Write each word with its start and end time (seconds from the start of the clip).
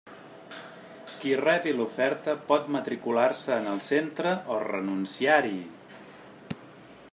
Qui 1.17 1.35
rebi 1.41 1.73
l'oferta 1.81 2.35
pot 2.47 2.71
matricular-se 2.77 3.53
en 3.59 3.69
el 3.75 3.83
centre 3.91 4.33
o 4.55 4.59
renunciar-hi. 4.67 5.57